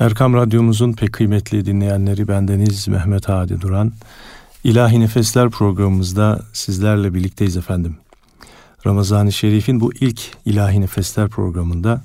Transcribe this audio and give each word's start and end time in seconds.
Erkam 0.00 0.34
Radyomuzun 0.34 0.92
pek 0.92 1.12
kıymetli 1.12 1.66
dinleyenleri 1.66 2.28
bendeniz 2.28 2.88
Mehmet 2.88 3.28
Hadi 3.28 3.60
Duran. 3.60 3.92
İlahi 4.64 5.00
Nefesler 5.00 5.50
programımızda 5.50 6.42
sizlerle 6.52 7.14
birlikteyiz 7.14 7.56
efendim. 7.56 7.96
Ramazan-ı 8.86 9.32
Şerif'in 9.32 9.80
bu 9.80 9.92
ilk 9.94 10.20
İlahi 10.44 10.80
Nefesler 10.80 11.28
programında 11.28 12.02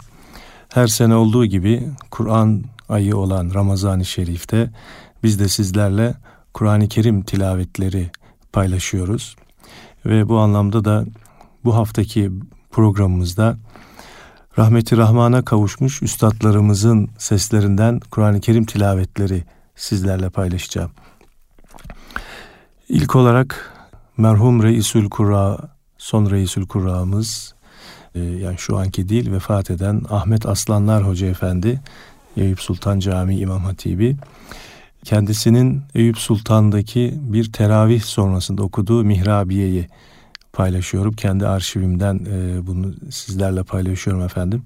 her 0.69 0.87
sene 0.87 1.15
olduğu 1.15 1.45
gibi 1.45 1.89
Kur'an 2.11 2.63
ayı 2.89 3.17
olan 3.17 3.51
Ramazan-ı 3.53 4.05
Şerif'te 4.05 4.69
biz 5.23 5.39
de 5.39 5.47
sizlerle 5.47 6.13
Kur'an-ı 6.53 6.87
Kerim 6.87 7.21
tilavetleri 7.21 8.09
paylaşıyoruz. 8.53 9.35
Ve 10.05 10.29
bu 10.29 10.37
anlamda 10.37 10.85
da 10.85 11.05
bu 11.63 11.75
haftaki 11.75 12.31
programımızda 12.71 13.57
rahmeti 14.57 14.97
rahmana 14.97 15.45
kavuşmuş 15.45 16.01
üstadlarımızın 16.01 17.09
seslerinden 17.17 17.99
Kur'an-ı 17.99 18.41
Kerim 18.41 18.65
tilavetleri 18.65 19.43
sizlerle 19.75 20.29
paylaşacağım. 20.29 20.91
İlk 22.89 23.15
olarak 23.15 23.73
merhum 24.17 24.63
Reisül 24.63 25.09
Kurra, 25.09 25.57
son 25.97 26.31
Reisül 26.31 26.67
Kurra'mız, 26.67 27.55
e, 28.15 28.19
yani 28.19 28.57
şu 28.57 28.77
anki 28.77 29.09
değil 29.09 29.31
vefat 29.31 29.71
eden 29.71 30.01
Ahmet 30.09 30.45
Aslanlar 30.45 31.07
Hoca 31.07 31.27
Efendi, 31.27 31.81
Eyüp 32.37 32.61
Sultan 32.61 32.99
Camii 32.99 33.39
İmam 33.39 33.63
Hatibi, 33.63 34.17
kendisinin 35.03 35.81
Eyüp 35.95 36.17
Sultan'daki 36.17 37.13
bir 37.21 37.51
teravih 37.51 38.01
sonrasında 38.01 38.63
okuduğu 38.63 39.03
Mihrabiye'yi 39.03 39.87
paylaşıyorum. 40.53 41.13
Kendi 41.13 41.47
arşivimden 41.47 42.15
e, 42.15 42.67
bunu 42.67 42.93
sizlerle 43.11 43.63
paylaşıyorum 43.63 44.23
efendim. 44.23 44.63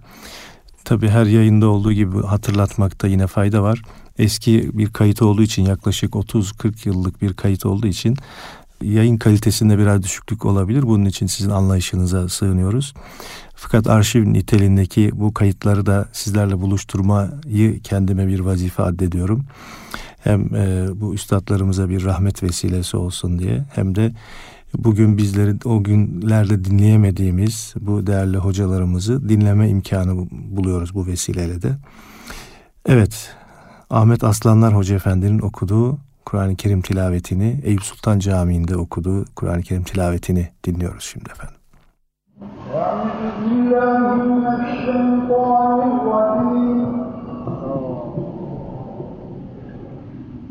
Tabi 0.86 1.10
her 1.10 1.26
yayında 1.26 1.68
olduğu 1.68 1.94
gibi 1.94 2.22
hatırlatmakta 2.22 3.08
yine 3.08 3.28
fayda 3.28 3.64
var. 3.64 3.82
Eski 4.18 4.78
bir 4.78 4.94
kayıt 4.94 5.22
olduğu 5.22 5.42
için 5.42 5.66
yaklaşık 5.66 6.14
30-40 6.14 6.90
yıllık 6.90 7.22
bir 7.22 7.34
kayıt 7.34 7.66
olduğu 7.66 7.88
için 7.88 8.18
yayın 8.82 9.18
kalitesinde 9.18 9.77
biraz 9.77 10.04
düşüklük 10.04 10.46
olabilir. 10.46 10.84
Bunun 10.84 11.05
için 11.05 11.27
sizin 11.27 11.50
anlayışınıza 11.50 12.30
sığınıyoruz. 12.30 12.94
Fakat 13.55 13.88
arşiv 13.88 14.34
niteliğindeki 14.34 15.12
bu 15.14 15.34
kayıtları 15.34 15.86
da 15.86 16.10
sizlerle 16.12 16.62
buluşturmayı 16.62 17.80
kendime 17.84 18.27
bir 18.27 18.40
vazife 18.40 18.84
addediyorum. 18.84 19.46
Hem 20.20 20.55
e, 20.55 20.88
bu 20.96 21.14
üstadlarımıza 21.14 21.90
bir 21.90 22.04
rahmet 22.04 22.44
vesilesi 22.44 22.98
olsun 22.98 23.40
diye 23.40 23.66
hem 23.76 23.96
de 23.96 24.14
bugün 24.77 25.18
bizleri 25.18 25.55
o 25.66 25.84
günlerde 25.84 26.66
dinleyemediğimiz 26.66 27.74
bu 27.80 28.08
değerli 28.08 28.38
hocalarımızı 28.38 29.30
dinleme 29.30 29.70
imkanı 29.70 30.27
buluyoruz 30.32 30.96
bu 30.96 31.08
vesileyle 31.08 31.62
de. 31.62 31.71
Evet, 32.86 33.36
Ahmet 33.90 34.24
Aslanlar 34.24 34.76
Hoca 34.76 34.96
Efendi'nin 34.96 35.40
okuduğu 35.40 35.98
Kur'an-ı 36.26 36.55
Kerim 36.55 36.82
tilavetini 36.82 37.62
Eyüp 37.63 37.84
Sultan 37.84 38.20
Camii'nde 38.20 38.77
okuduğu 38.77 39.26
Kur'an-ı 39.36 39.62
Kerim 39.62 39.84
tilavetini 39.84 40.49
dinliyoruz 40.63 41.04
şimdi 41.04 41.30
efendim. 41.32 41.55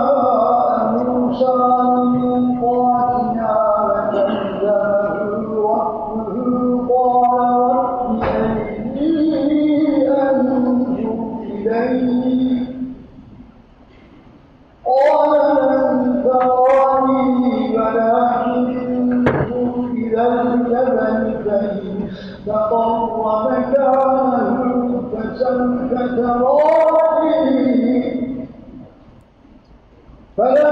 موسى 0.98 1.58
ميقاتنا 2.16 3.54
استقر 22.42 23.50
مكانه 23.50 25.02
فسوف 25.12 25.92
تراني 25.92 27.42
فلما 30.38 30.71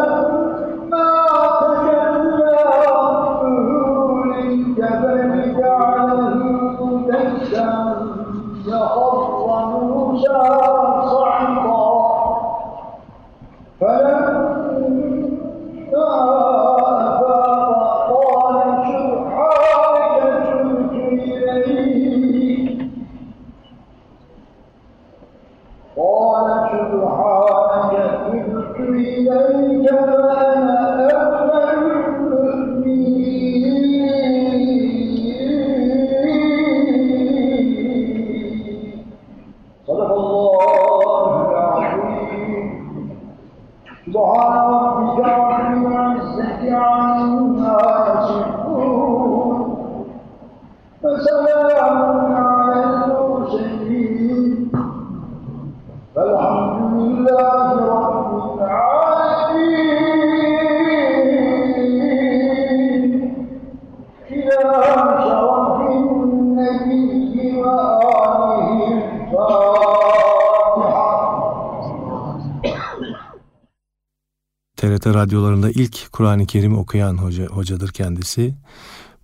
TRT 74.79 75.07
radyolarında 75.07 75.69
ilk 75.69 76.12
Kur'an-ı 76.12 76.45
Kerim 76.45 76.78
okuyan 76.78 77.17
hoca, 77.17 77.45
hocadır 77.45 77.90
kendisi. 77.90 78.53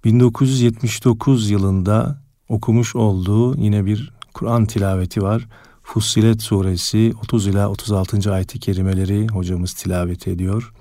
1979 0.06 1.50
yılında 1.50 2.16
okumuş 2.50 2.96
olduğu 2.96 3.58
yine 3.58 3.86
bir 3.86 4.14
Kur'an 4.34 4.66
tilaveti 4.66 5.22
var. 5.22 5.48
Fussilet 5.84 6.42
suresi 6.42 7.14
30 7.24 7.48
ila 7.48 7.70
36. 7.70 8.34
ayeti 8.34 8.60
kerimeleri 8.60 9.28
hocamız 9.28 9.74
tilavet 9.74 10.28
ediyor. 10.28 10.74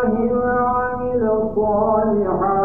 الله 0.04 0.32
وعمل 0.38 1.22
صالحا 1.54 2.57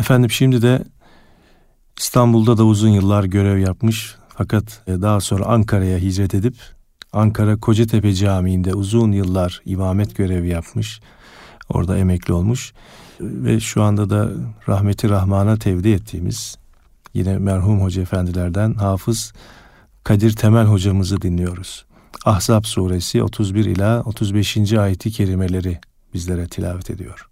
Efendim 0.02 0.30
şimdi 0.30 0.62
de 0.62 0.84
İstanbul'da 1.98 2.58
da 2.58 2.64
uzun 2.64 2.88
yıllar 2.88 3.24
görev 3.24 3.58
yapmış 3.58 4.14
fakat 4.28 4.82
e, 4.86 5.02
daha 5.02 5.20
sonra 5.20 5.44
Ankara'ya 5.44 5.98
hicret 5.98 6.34
edip 6.34 6.54
Ankara 7.12 7.56
Kocatepe 7.56 8.14
Camii'nde 8.14 8.74
uzun 8.74 9.12
yıllar 9.12 9.60
imamet 9.64 10.16
görevi 10.16 10.48
yapmış. 10.48 11.00
Orada 11.68 11.98
emekli 11.98 12.32
olmuş 12.32 12.72
ve 13.20 13.60
şu 13.60 13.82
anda 13.82 14.10
da 14.10 14.30
rahmeti 14.68 15.08
rahmana 15.08 15.56
tevdi 15.56 15.88
ettiğimiz 15.90 16.58
yine 17.14 17.38
merhum 17.38 17.82
hoca 17.82 18.02
efendilerden 18.02 18.74
Hafız 18.74 19.32
Kadir 20.04 20.36
Temel 20.36 20.66
hocamızı 20.66 21.22
dinliyoruz. 21.22 21.84
Ahzab 22.24 22.64
suresi 22.64 23.22
31 23.22 23.64
ila 23.64 24.02
35. 24.02 24.72
ayeti 24.72 25.10
kerimeleri 25.10 25.80
bizlere 26.14 26.46
tilavet 26.46 26.90
ediyor. 26.90 27.31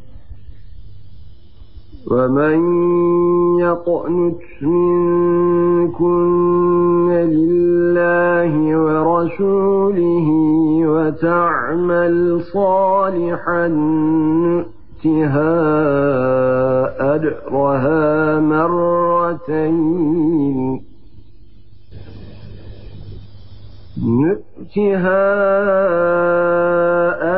ومن 2.11 2.59
يقنت 3.59 4.41
منكن 4.61 6.11
لله 7.11 8.53
ورسوله 8.77 10.27
وتعمل 10.87 12.41
صالحا 12.41 13.67
نؤتها 15.05 15.55
أجرها 17.15 18.39
مرتين 18.39 19.81
نؤتها 24.01 25.21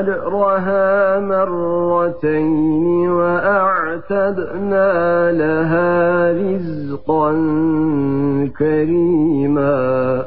أجرها 0.03 1.19
مرتين 1.19 3.10
وأعتدنا 3.12 4.91
لها 5.31 6.31
رزقا 6.31 7.31
كريما. 8.60 10.25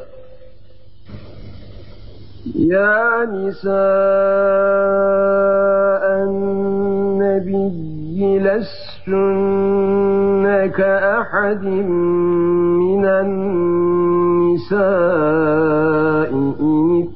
يا 2.57 3.25
نساء 3.25 3.75
النبي 6.25 7.79
لستن 8.39 9.47
كأحد 10.77 11.65
من 11.65 13.05
النساء 13.05 14.77
إن 16.61 17.16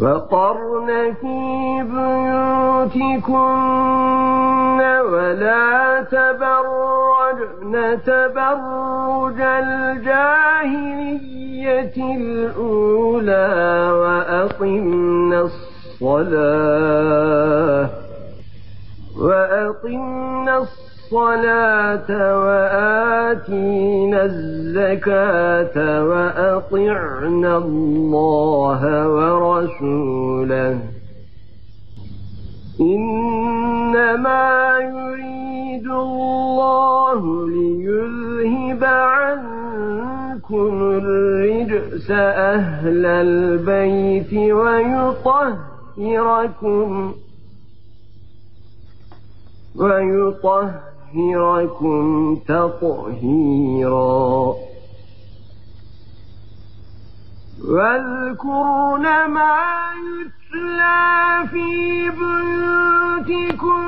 وقرن 0.00 1.14
في 1.20 1.82
بيوتكن 1.82 3.42
ولا 5.12 6.02
تبرجن 6.10 7.74
تبرج 8.06 9.40
الجاهلية 10.72 11.96
الأولى 12.16 13.50
وأقمنا 13.92 15.40
الصلاة 16.00 17.10
وأقمنا 19.20 20.54
الصلاة 20.58 20.91
وآتينا 22.46 24.20
الزكاة 24.24 25.76
وأطعنا 26.04 27.56
الله 27.56 28.82
ورسوله. 29.08 30.78
إنما 32.80 34.44
يريد 34.80 35.86
الله 35.86 37.20
ليذهب 37.48 38.84
عنكم 38.84 40.72
الرجس 40.82 42.10
أهل 42.10 43.06
البيت 43.06 44.34
ويطهركم 44.34 45.52
ويطهركم 49.76 50.91
تطهيرا. 52.48 54.54
واذكرن 57.68 59.06
ما 59.26 59.58
يتلى 60.02 61.48
في 61.50 62.10
بيوتكن 62.10 63.82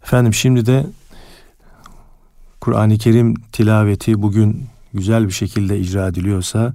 Efendim 0.04 0.34
şimdi 0.34 0.66
de 0.66 0.86
Kur'an-ı 2.62 2.98
Kerim 2.98 3.34
tilaveti 3.52 4.22
bugün 4.22 4.66
güzel 4.94 5.28
bir 5.28 5.32
şekilde 5.32 5.80
icra 5.80 6.08
ediliyorsa 6.08 6.74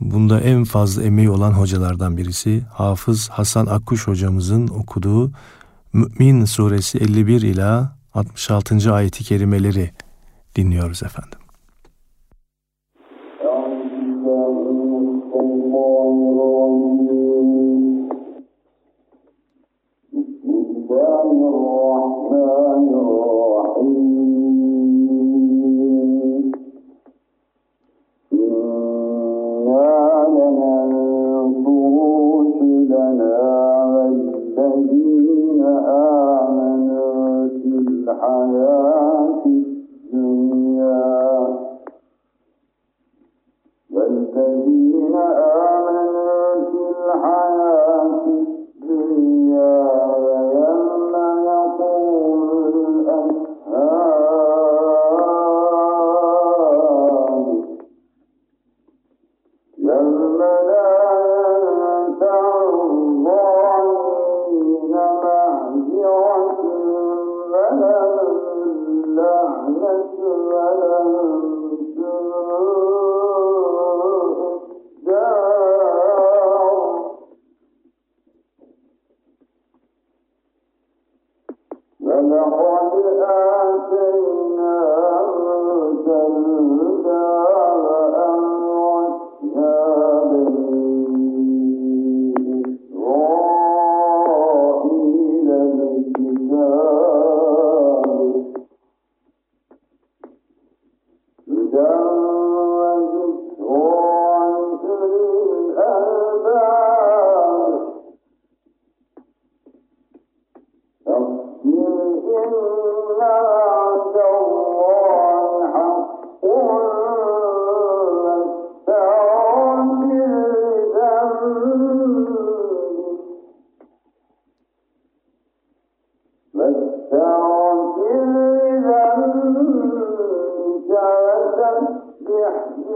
bunda 0.00 0.40
en 0.40 0.64
fazla 0.64 1.02
emeği 1.02 1.30
olan 1.30 1.52
hocalardan 1.52 2.16
birisi 2.16 2.62
Hafız 2.72 3.28
Hasan 3.28 3.66
Akkuş 3.66 4.06
hocamızın 4.06 4.68
okuduğu 4.68 5.30
Mü'min 5.92 6.44
suresi 6.44 6.98
51 6.98 7.42
ila 7.42 7.96
66. 8.14 8.94
ayeti 8.94 9.24
kerimeleri 9.24 9.90
dinliyoruz 10.56 11.02
efendim. 11.02 11.35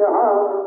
your 0.01 0.09
house. 0.17 0.60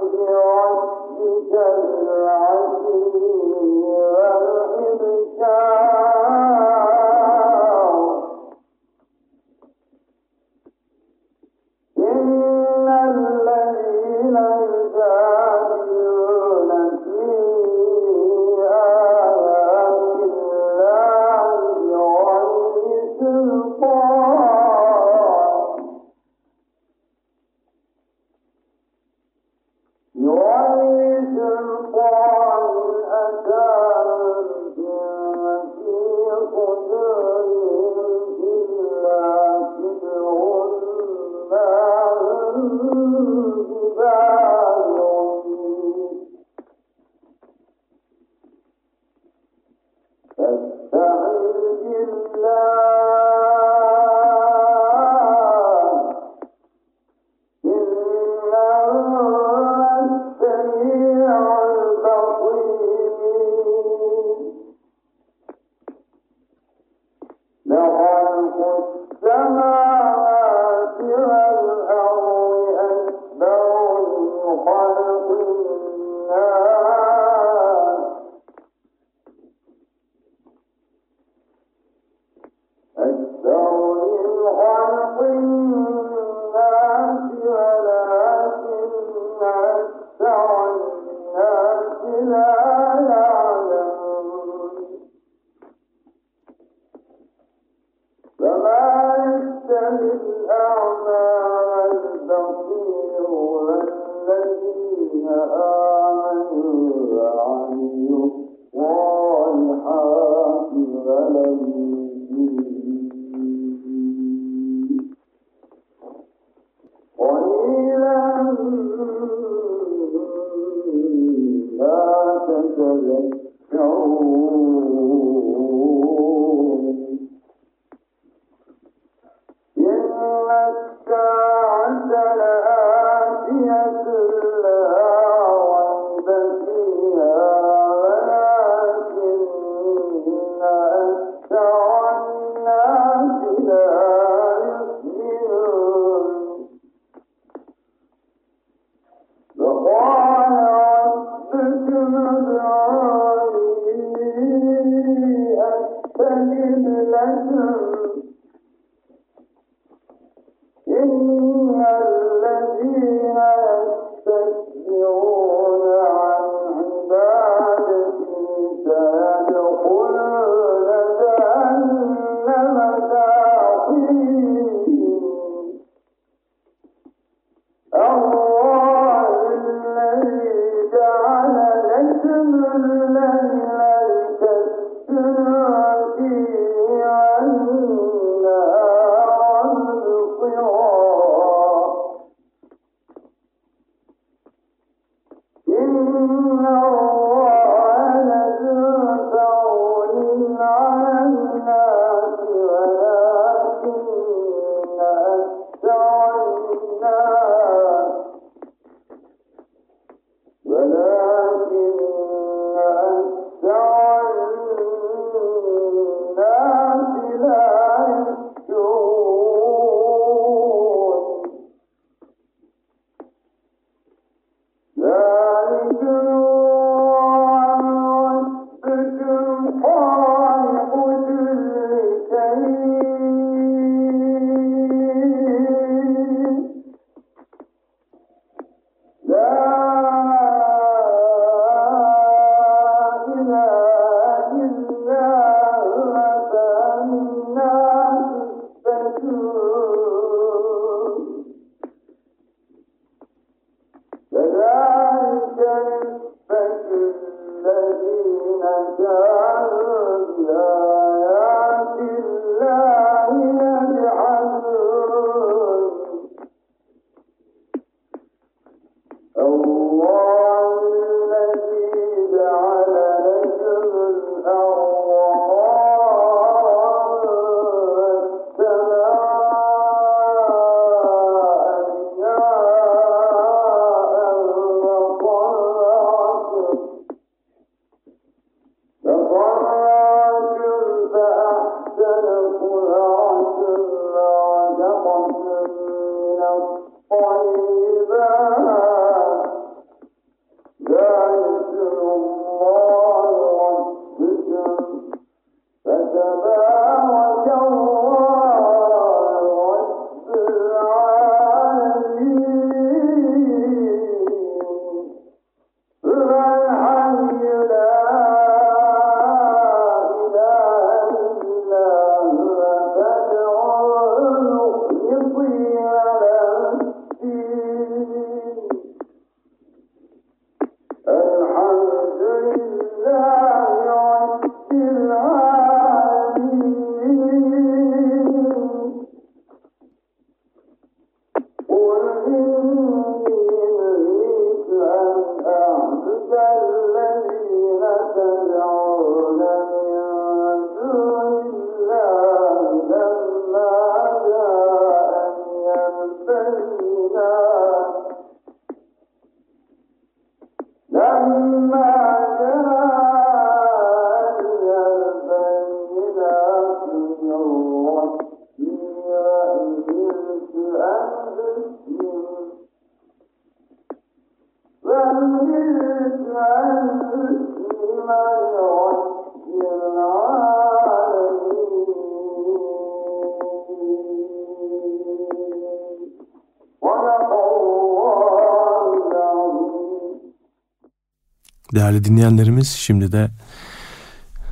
Dinleyenlerimiz 392.05 392.69
şimdi 392.69 393.13
de 393.13 393.31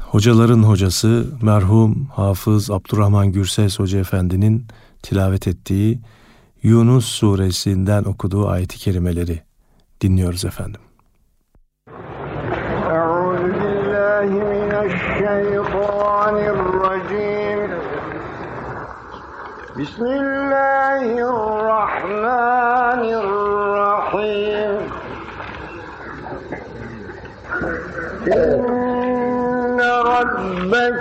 hocaların 0.01 0.63
hocası 0.63 1.27
merhum 1.43 2.07
Hafız 2.15 2.71
Abdurrahman 2.71 3.33
Gürses 3.33 3.79
Hoca 3.79 3.99
Efendi'nin 3.99 4.67
tilavet 5.03 5.47
ettiği 5.49 6.01
Yunus 6.63 7.05
suresinden 7.05 8.05
okuduğu 8.05 8.49
ayeti 8.49 8.79
kerimeleri 8.79 9.43
dinliyoruz 10.01 10.45
efendim. 10.45 10.81
Bismillahirrahmanirrahim. 19.79 20.32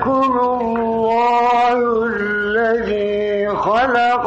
ربكم 0.01 0.33
الله 0.61 1.77
الذي 2.05 3.49
خلق 3.49 4.25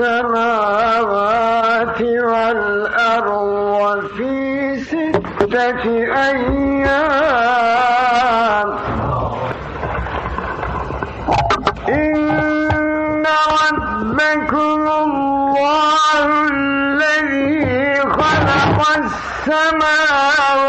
السماوات 0.00 2.00
والأرض 2.00 4.06
في 4.16 4.32
ستة 4.80 5.84
أيام. 6.30 6.94
إن 11.88 13.24
ربكم 13.60 14.80
الله 15.04 16.26
الذي 16.48 18.00
خلق 18.00 18.78
السماوات 19.04 20.62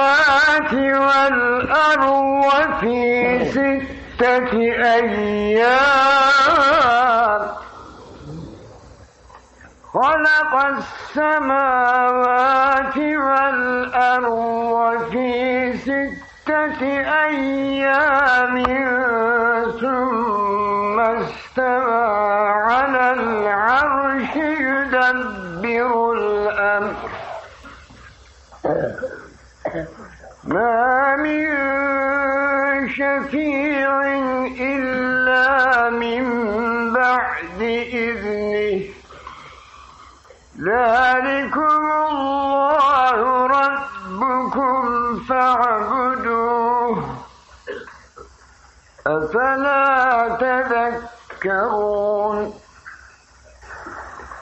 والأرض 0.74 2.44
في 2.82 3.00
ستة 3.52 3.95
أيام. 4.96 5.76
خلق 9.94 10.54
السماوات 11.16 12.98
والأرض 12.98 14.98
في 15.12 15.30
ستة 15.78 16.82
أيام 17.26 18.64
ثم 19.82 21.00
استوى 21.00 22.50
على 22.50 23.14
العرش 23.14 24.36
يدبر 24.36 26.14
الأمر. 26.14 26.96
ما 30.46 31.16
من 31.16 31.46
شفيع 32.90 34.02
إلا 34.60 35.90
من 35.90 36.24
بعد 36.94 37.62
إذنه. 37.62 38.86
ذلكم 40.62 41.84
الله 42.10 43.48
ربكم 43.48 44.84
فاعبدوه. 45.30 46.96
أفلا 49.08 50.38
تذكرون؟ 51.42 52.54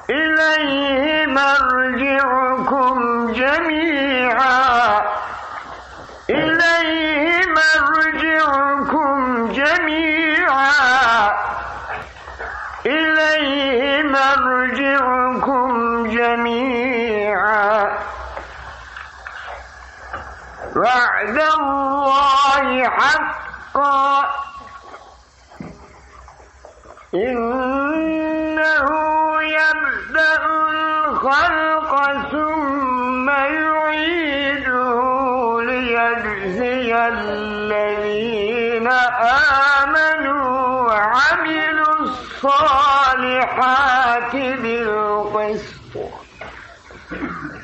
إليه 0.09 1.27
مرجعكم 1.27 2.97
جميعا. 3.31 4.62
مرجعكم 14.73 16.07
جميعا. 16.07 17.97
وعد 20.75 21.37
الله 21.59 22.89
حقا. 22.89 24.25
إنه 27.13 28.87
يبدأ 29.41 30.45
الخلق 30.45 31.91
ثم 32.31 33.29
يعيده 33.29 34.97
ليجزي 35.61 36.95
الذين 37.07 38.87
آمنوا 39.81 40.81
وعملوا 40.81 41.72
الصالحات 42.45 44.35
بالقسط. 44.35 45.95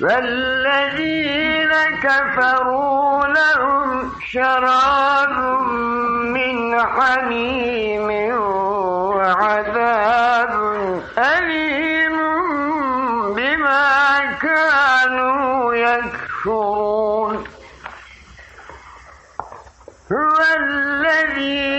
والذين 0.01 1.73
كفروا 2.03 3.27
لهم 3.27 4.11
شراب 4.31 5.37
من 6.35 6.79
حميم 6.79 8.09
وعذاب 9.15 10.53
أليم 11.17 12.17
بما 13.35 14.19
كانوا 14.41 15.73
يكفرون. 15.75 17.43
هو 20.11 20.37
الذي 20.57 21.78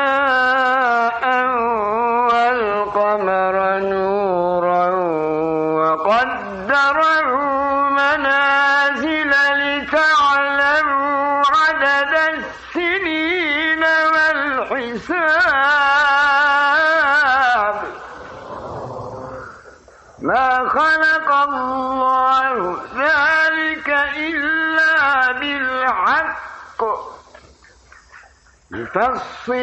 يفصل 28.95 29.53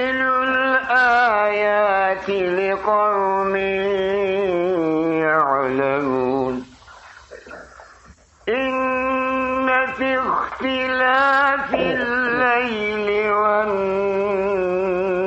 الآيات 0.49 2.29
لقوم 2.31 3.57
يعلمون 5.21 6.64
إن 8.49 9.87
في 9.97 10.19
اختلاف 10.19 11.75
الليل 11.75 13.31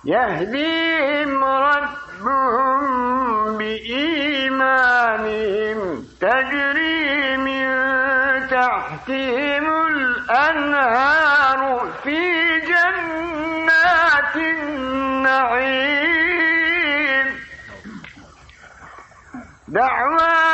يهديهم 0.06 1.44
ربهم 1.44 2.86
بإيمانهم 3.58 4.98
تجري 6.22 7.38
من 7.38 7.66
تحتهم 8.48 9.88
الأنهار 9.88 11.62
في 12.04 12.20
جنات 12.60 14.36
النعيم. 14.36 15.66
دعواهم 19.68 20.45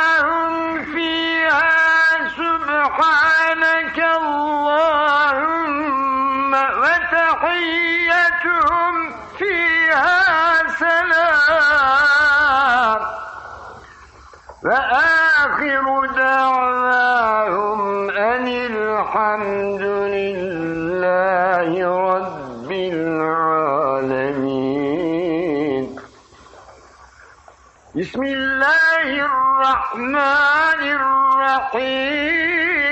وآخر 14.64 16.06
دعواهم 16.16 18.10
أن 18.10 18.46
الحمد 18.46 19.82
لله 20.16 21.70
رب 22.14 22.70
العالمين. 22.72 24.22
بسم 27.94 28.22
الله 28.22 29.08
الرحمن 29.26 30.82
الرحيم. 31.00 32.91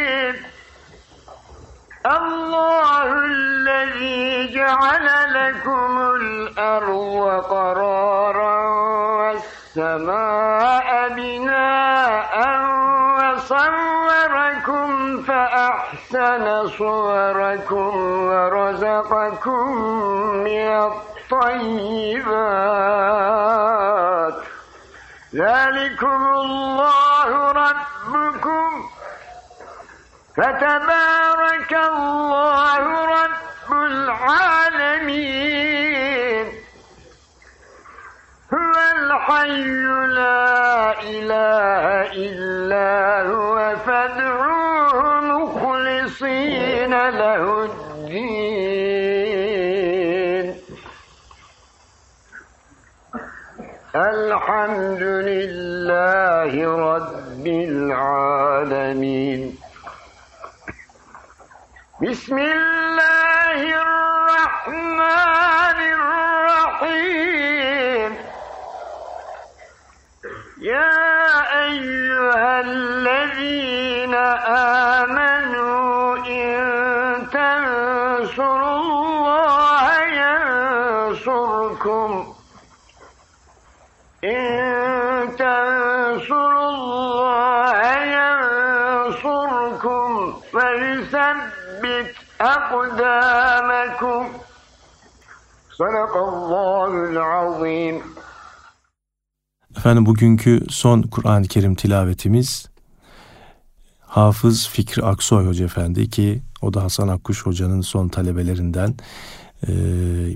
صوركم 16.79 17.93
ورزقكم 18.27 19.73
من 20.45 20.69
الطيبات. 20.69 22.31
ذلكم 25.35 26.27
الله 26.27 27.53
ربكم. 27.53 28.69
فتبارك 30.37 31.73
الله 31.73 32.83
رب 33.05 33.73
العالمين. 33.73 35.41
هو 38.55 38.75
الحي 38.97 39.65
لا 40.07 41.01
إله 41.03 41.70
له 47.11 47.65
الدين. 47.65 48.71
الحمد 53.97 55.03
لله 55.03 56.53
رب 56.95 57.47
العالمين. 57.47 59.41
بسم 62.03 62.39
الله 62.39 63.61
الرحمن 63.87 65.79
الرحيم. 66.81 67.31
يا 70.61 70.97
أيها 71.67 72.61
الذين 72.61 74.15
آمنوا 74.95 75.40
أقدامكم 92.42 94.24
صدق 95.80 96.14
الله 96.18 96.92
العظيم 97.12 98.02
Efendim 99.78 100.06
bugünkü 100.06 100.66
son 100.70 101.02
Kur'an-ı 101.02 101.48
Kerim 101.48 101.76
tilavetimiz 101.76 102.70
Hafız 104.00 104.68
Fikri 104.68 105.04
Aksoy 105.04 105.48
Hoca 105.48 105.66
Efendi 105.66 106.10
ki 106.10 106.42
o 106.62 106.74
da 106.74 106.84
Hasan 106.84 107.08
Akkuş 107.08 107.46
Hoca'nın 107.46 107.82
son 107.82 108.08
talebelerinden 108.08 108.96
e, 109.68 109.72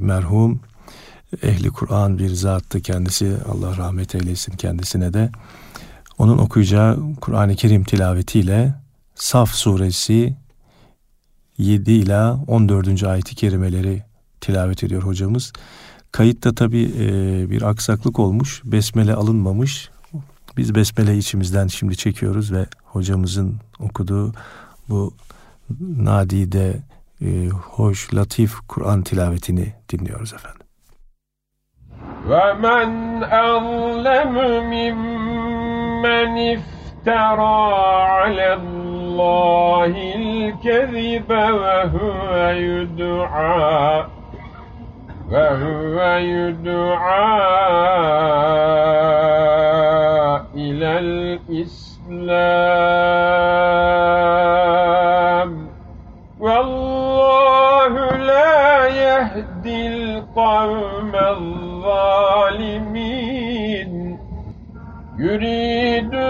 merhum 0.01 0.59
ehli 1.43 1.69
Kur'an 1.69 2.17
bir 2.19 2.29
zattı 2.29 2.81
kendisi 2.81 3.37
Allah 3.51 3.77
rahmet 3.77 4.15
eylesin 4.15 4.57
kendisine 4.57 5.13
de 5.13 5.29
onun 6.17 6.37
okuyacağı 6.37 6.99
Kur'an-ı 7.21 7.55
Kerim 7.55 7.83
tilavetiyle 7.83 8.73
Saf 9.15 9.49
suresi 9.51 10.35
7 11.57 11.91
ila 11.91 12.39
14. 12.47 13.03
ayeti 13.03 13.35
kerimeleri 13.35 14.03
tilavet 14.41 14.83
ediyor 14.83 15.03
hocamız. 15.03 15.53
Kayıtta 16.11 16.55
tabi 16.55 16.83
e, 16.99 17.09
bir 17.49 17.61
aksaklık 17.61 18.19
olmuş. 18.19 18.61
Besmele 18.65 19.13
alınmamış. 19.13 19.89
Biz 20.57 20.75
besmele 20.75 21.17
içimizden 21.17 21.67
şimdi 21.67 21.97
çekiyoruz 21.97 22.53
ve 22.53 22.65
hocamızın 22.83 23.55
okuduğu 23.79 24.33
bu 24.89 25.13
nadide, 25.79 26.83
e, 27.21 27.47
hoş, 27.49 28.13
latif 28.13 28.53
Kur'an 28.67 29.01
tilavetini 29.03 29.73
dinliyoruz 29.89 30.33
efendim. 30.33 30.59
ومن 32.29 32.89
أظلم 33.23 34.35
ممن 34.73 36.31
افترى 36.55 37.61
على 38.17 38.47
الله 39.14 39.94
الكذب 40.16 41.30
وهو 41.30 42.30
يدعى 42.50 44.04
وهو 45.32 45.96
يدعى 46.18 47.34
إلى 50.54 50.90
الإسلام. 50.98 51.90
والله 56.40 57.92
لا 58.16 58.86
يهدي 58.86 59.86
القوم 59.86 61.12
الظالمين. 61.14 62.34
يريدون 65.18 66.23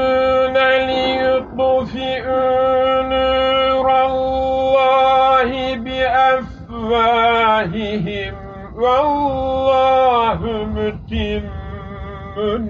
بأفواههم 6.95 8.35
والله 8.77 10.41
متم 10.75 11.45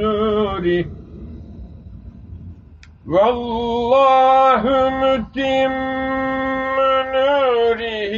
نوره. 0.00 0.84
والله 3.08 4.62
متم 5.02 5.72
نوره 7.14 8.16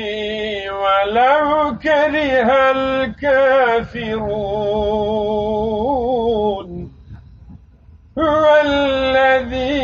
ولو 0.83 1.49
كره 1.83 2.51
الكافرون. 2.77 3.77
هو 8.19 8.47
الذي 8.64 9.77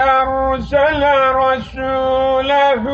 أرسل 0.00 1.02
رسوله 1.34 2.84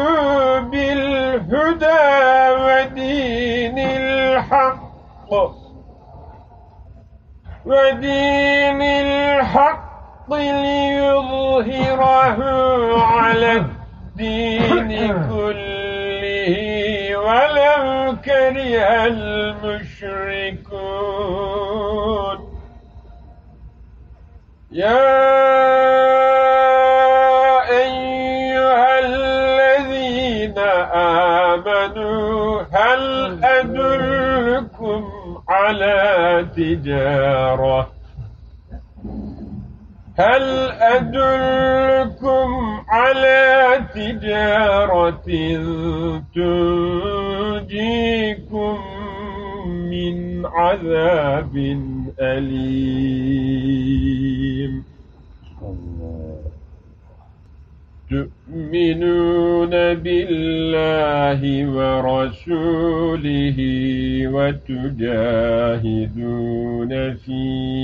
الحق 5.28 5.54
ودين 7.66 8.82
الحق 8.82 10.32
ليظهره 10.34 12.38
على 13.02 13.52
الدين 13.52 14.88
كله 15.28 16.56
ولو 17.16 18.16
كره 18.24 19.06
المشركون. 19.06 20.68
يا 24.72 25.27
على 35.68 36.48
تجارة. 36.56 37.90
هل 40.18 40.70
أدلكم 40.70 42.48
على 42.88 43.80
تجارة 43.94 45.28
تنجيكم 47.64 48.78
من 49.66 50.46
عذاب 50.46 51.56
أليم؟ 52.20 53.78
تؤمنون 58.68 59.70
بالله 60.04 61.40
ورسوله 61.76 63.58
وتجاهدون 64.34 65.32
في 67.14 67.42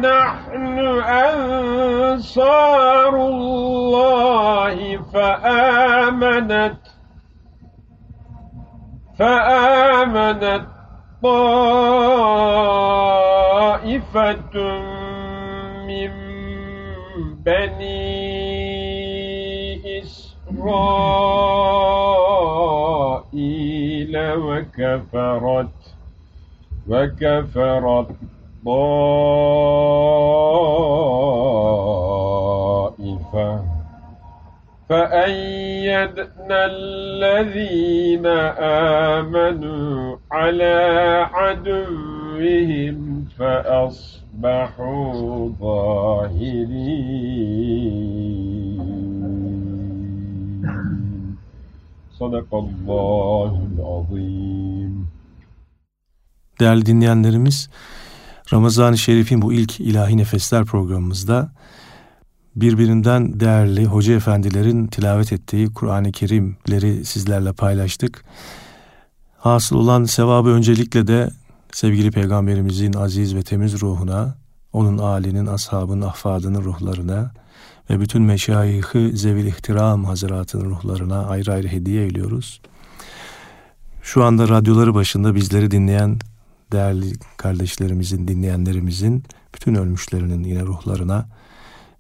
نحن 0.01 0.79
أنصار 1.09 3.15
الله 3.27 5.03
فآمنت 5.13 6.77
فآمنت 9.19 10.67
طائفة 11.23 11.99
من 15.89 16.13
بني 17.45 18.19
إسرائيل 20.03 21.97
وكفرت 24.37 25.77
وكفرت 26.89 28.11
فأيدنا 34.89 36.66
الذين 36.66 38.27
آمنوا 39.16 40.16
على 40.33 40.77
عدوهم 41.33 42.97
فأصبحوا 43.39 45.12
ظاهرين. 45.61 46.89
Sadakallahul 52.19 53.79
Değerli 56.61 56.87
dinleyenlerimiz, 56.87 57.71
Ramazan-ı 58.53 58.99
Şerif'in 58.99 59.43
bu 59.43 59.53
ilk 59.53 59.81
ilahi 59.81 60.16
Nefesler 60.16 60.64
programımızda 60.64 61.53
birbirinden 62.57 63.41
değerli 63.41 63.85
hoca 63.85 64.14
efendilerin 64.14 64.87
tilavet 64.87 65.33
ettiği 65.33 65.73
Kur'an-ı 65.73 66.12
Kerimleri 66.12 67.05
sizlerle 67.05 67.53
paylaştık. 67.53 68.25
Hasıl 69.39 69.77
olan 69.77 70.05
sevabı 70.05 70.49
öncelikle 70.49 71.07
de 71.07 71.31
sevgili 71.73 72.11
peygamberimizin 72.11 72.93
aziz 72.93 73.35
ve 73.35 73.43
temiz 73.43 73.81
ruhuna, 73.81 74.35
onun 74.73 74.99
âlinin, 74.99 75.47
ashabının, 75.47 76.07
ahfadının 76.07 76.64
ruhlarına, 76.64 77.31
ve 77.91 78.01
bütün 78.01 78.22
meşayihı 78.22 79.11
zevil 79.16 79.47
ihtiram 79.47 80.05
hazıratının 80.05 80.70
ruhlarına 80.70 81.26
ayrı 81.26 81.53
ayrı 81.53 81.68
hediye 81.68 82.07
ediyoruz. 82.07 82.61
Şu 84.03 84.24
anda 84.24 84.49
radyoları 84.49 84.95
başında 84.95 85.34
bizleri 85.34 85.70
dinleyen 85.70 86.18
değerli 86.72 87.12
kardeşlerimizin, 87.36 88.28
dinleyenlerimizin, 88.28 89.24
bütün 89.55 89.74
ölmüşlerinin 89.74 90.45
yine 90.45 90.62
ruhlarına 90.62 91.26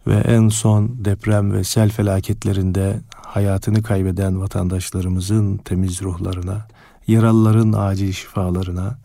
ve 0.06 0.16
en 0.16 0.48
son 0.48 1.04
deprem 1.04 1.52
ve 1.52 1.64
sel 1.64 1.90
felaketlerinde 1.90 3.00
hayatını 3.16 3.82
kaybeden 3.82 4.40
vatandaşlarımızın 4.40 5.56
temiz 5.56 6.02
ruhlarına, 6.02 6.66
yaralıların 7.06 7.72
acil 7.72 8.12
şifalarına 8.12 8.98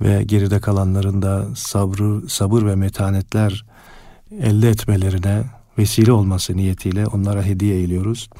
ve 0.00 0.22
geride 0.22 0.60
kalanların 0.60 1.22
da 1.22 1.46
sabrı, 1.56 2.28
sabır 2.28 2.62
ve 2.62 2.74
metanetler 2.74 3.64
elde 4.40 4.68
etmelerine 4.68 5.44
vesile 5.78 6.12
olması 6.12 6.56
niyetiyle 6.56 7.06
onlara 7.06 7.42
hediye 7.42 7.76
eyliyoruz. 7.76 8.30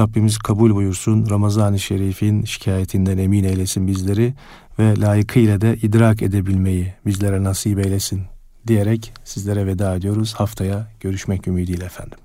Rabbimiz 0.00 0.38
kabul 0.38 0.74
buyursun. 0.74 1.30
Ramazan-ı 1.30 1.78
Şerif'in 1.78 2.44
şikayetinden 2.44 3.18
emin 3.18 3.44
eylesin 3.44 3.86
bizleri 3.86 4.34
ve 4.78 5.00
layıkıyla 5.00 5.60
da 5.60 5.74
idrak 5.74 6.22
edebilmeyi 6.22 6.94
bizlere 7.06 7.44
nasip 7.44 7.78
eylesin 7.78 8.22
diyerek 8.66 9.12
sizlere 9.24 9.66
veda 9.66 9.96
ediyoruz. 9.96 10.34
Haftaya 10.34 10.88
görüşmek 11.00 11.48
ümidiyle 11.48 11.84
efendim. 11.84 12.18